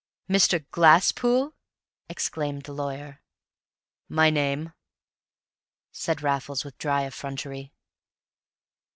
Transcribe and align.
"Mr. 0.27 0.65
Glasspool?" 0.71 1.53
exclaimed 2.09 2.63
the 2.63 2.71
lawyer. 2.73 3.21
"My 4.09 4.31
name," 4.31 4.73
said 5.91 6.23
Raffles, 6.23 6.65
with 6.65 6.75
dry 6.79 7.03
effrontery. 7.05 7.71